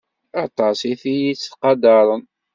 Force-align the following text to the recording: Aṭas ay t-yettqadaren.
Aṭas 0.43 0.79
ay 0.89 0.95
t-yettqadaren. 1.01 2.23